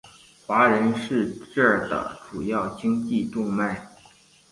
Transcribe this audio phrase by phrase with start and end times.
[0.47, 3.87] 华人是这的主要经济动脉。